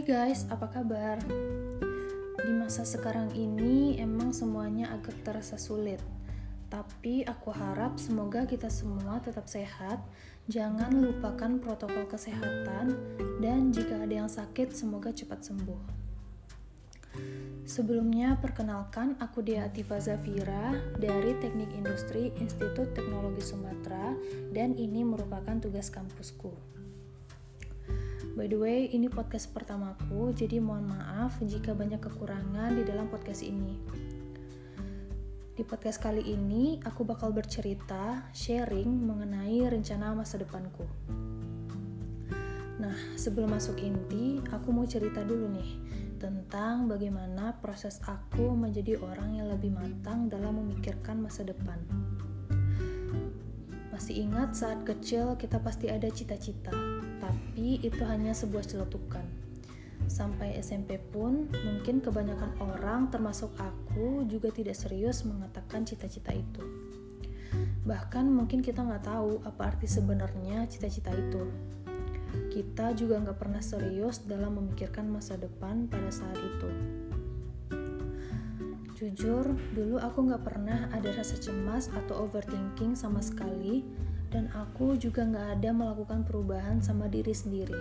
[0.00, 1.20] Hai guys, apa kabar?
[2.40, 6.00] Di masa sekarang ini emang semuanya agak terasa sulit.
[6.72, 10.00] Tapi aku harap semoga kita semua tetap sehat,
[10.48, 12.96] jangan lupakan protokol kesehatan,
[13.44, 15.80] dan jika ada yang sakit semoga cepat sembuh.
[17.68, 24.16] Sebelumnya perkenalkan aku Dea Atifa Zafira dari Teknik Industri Institut Teknologi Sumatera
[24.48, 26.79] dan ini merupakan tugas kampusku.
[28.40, 33.44] By the way, ini podcast pertamaku, jadi mohon maaf jika banyak kekurangan di dalam podcast
[33.44, 33.76] ini.
[35.52, 40.88] Di podcast kali ini, aku bakal bercerita, sharing mengenai rencana masa depanku.
[42.80, 45.70] Nah, sebelum masuk inti, aku mau cerita dulu nih
[46.16, 51.76] tentang bagaimana proses aku menjadi orang yang lebih matang dalam memikirkan masa depan.
[53.90, 56.70] Masih ingat saat kecil kita pasti ada cita-cita,
[57.18, 59.26] tapi itu hanya sebuah celetukan.
[60.06, 66.62] Sampai SMP pun, mungkin kebanyakan orang, termasuk aku, juga tidak serius mengatakan cita-cita itu.
[67.82, 71.50] Bahkan mungkin kita nggak tahu apa arti sebenarnya cita-cita itu.
[72.50, 76.70] Kita juga nggak pernah serius dalam memikirkan masa depan pada saat itu.
[79.00, 83.80] Jujur, dulu aku nggak pernah ada rasa cemas atau overthinking sama sekali,
[84.28, 87.80] dan aku juga nggak ada melakukan perubahan sama diri sendiri.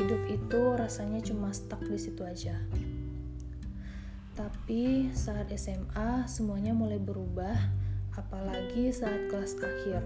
[0.00, 2.56] Hidup itu rasanya cuma stuck di situ aja.
[4.32, 7.60] Tapi saat SMA semuanya mulai berubah,
[8.16, 10.00] apalagi saat kelas akhir.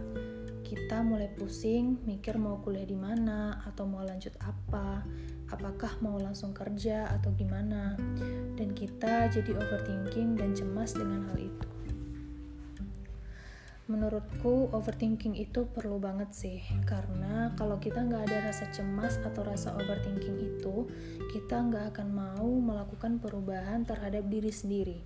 [0.68, 5.00] Kita mulai pusing mikir mau kuliah di mana atau mau lanjut apa,
[5.48, 7.96] apakah mau langsung kerja atau gimana.
[8.52, 11.68] Dan kita jadi overthinking dan cemas dengan hal itu
[13.88, 19.72] menurutku overthinking itu perlu banget sih karena kalau kita nggak ada rasa cemas atau rasa
[19.80, 20.84] overthinking itu
[21.32, 25.00] kita nggak akan mau melakukan perubahan terhadap diri sendiri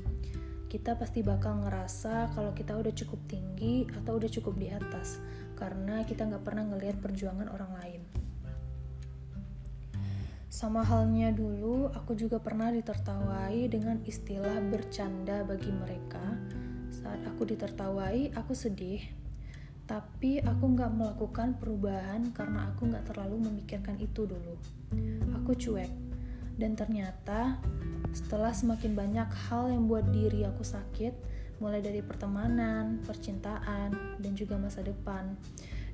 [0.72, 5.20] kita pasti bakal ngerasa kalau kita udah cukup tinggi atau udah cukup di atas
[5.60, 8.00] karena kita nggak pernah ngelihat perjuangan orang lain
[10.48, 16.24] sama halnya dulu aku juga pernah ditertawai dengan istilah bercanda bagi mereka
[17.02, 19.02] saat aku ditertawai, aku sedih.
[19.88, 24.54] Tapi aku nggak melakukan perubahan karena aku nggak terlalu memikirkan itu dulu.
[25.42, 25.90] Aku cuek.
[26.54, 27.58] Dan ternyata
[28.32, 31.12] setelah semakin banyak hal yang buat diri aku sakit,
[31.60, 35.36] mulai dari pertemanan, percintaan, dan juga masa depan.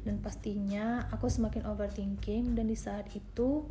[0.06, 3.66] Dan pastinya aku semakin overthinking dan di saat itu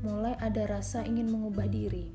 [0.00, 2.08] mulai ada rasa ingin mengubah diri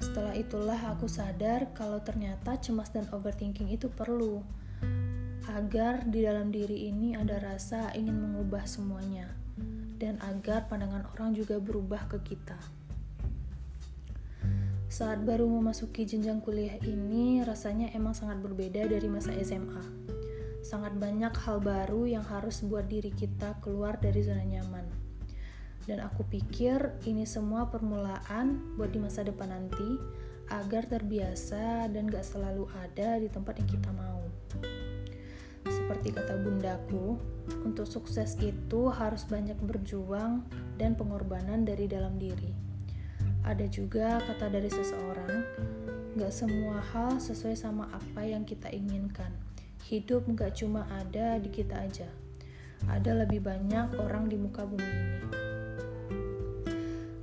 [0.00, 4.40] setelah itulah aku sadar kalau ternyata cemas dan overthinking itu perlu
[5.52, 9.28] agar di dalam diri ini ada rasa ingin mengubah semuanya
[10.00, 12.79] dan agar pandangan orang juga berubah ke kita.
[14.90, 19.86] Saat baru memasuki jenjang kuliah ini, rasanya emang sangat berbeda dari masa SMA.
[20.66, 25.10] Sangat banyak hal baru yang harus buat diri kita keluar dari zona nyaman
[25.90, 29.98] dan aku pikir ini semua permulaan buat di masa depan nanti
[30.50, 34.22] agar terbiasa dan gak selalu ada di tempat yang kita mau.
[35.66, 37.18] Seperti kata bundaku,
[37.66, 40.46] untuk sukses itu harus banyak berjuang
[40.78, 42.69] dan pengorbanan dari dalam diri.
[43.44, 45.44] Ada juga kata dari seseorang,
[46.16, 49.32] gak semua hal sesuai sama apa yang kita inginkan.
[49.86, 52.08] Hidup gak cuma ada di kita aja.
[52.88, 55.20] Ada lebih banyak orang di muka bumi ini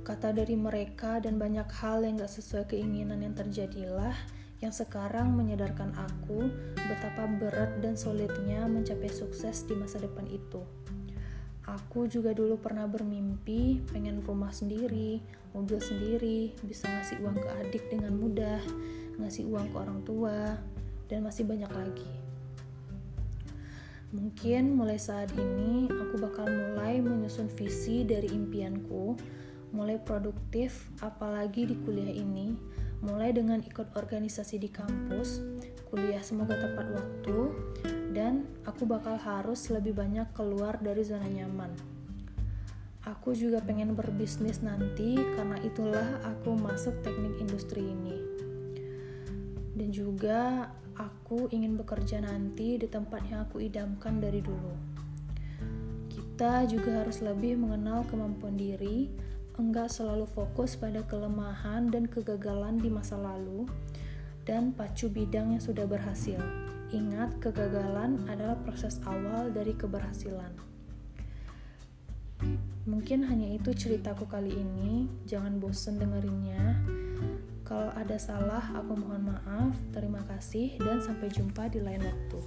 [0.08, 4.16] kata dari mereka dan banyak hal yang gak sesuai keinginan yang terjadilah
[4.58, 10.64] yang sekarang menyadarkan aku betapa berat dan sulitnya mencapai sukses di masa depan itu.
[11.68, 15.20] Aku juga dulu pernah bermimpi pengen rumah sendiri,
[15.52, 18.64] mobil sendiri, bisa ngasih uang ke adik dengan mudah,
[19.20, 20.56] ngasih uang ke orang tua,
[21.12, 22.12] dan masih banyak lagi.
[24.08, 29.12] Mungkin mulai saat ini aku bakal mulai menyusun visi dari impianku
[29.72, 32.56] mulai produktif apalagi di kuliah ini
[33.04, 35.44] mulai dengan ikut organisasi di kampus
[35.92, 37.37] kuliah semoga tepat waktu
[38.78, 41.74] aku bakal harus lebih banyak keluar dari zona nyaman.
[43.02, 48.14] Aku juga pengen berbisnis nanti karena itulah aku masuk teknik industri ini.
[49.74, 54.70] Dan juga aku ingin bekerja nanti di tempat yang aku idamkan dari dulu.
[56.06, 59.10] Kita juga harus lebih mengenal kemampuan diri
[59.58, 63.66] enggak selalu fokus pada kelemahan dan kegagalan di masa lalu
[64.46, 66.38] dan pacu bidang yang sudah berhasil.
[66.88, 70.56] Ingat, kegagalan adalah proses awal dari keberhasilan.
[72.88, 75.04] Mungkin hanya itu ceritaku kali ini.
[75.28, 76.80] Jangan bosen dengerinnya.
[77.68, 79.76] Kalau ada salah, aku mohon maaf.
[79.92, 82.40] Terima kasih, dan sampai jumpa di lain waktu.